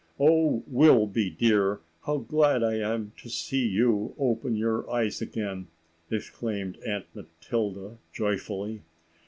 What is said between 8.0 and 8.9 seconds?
joyfully.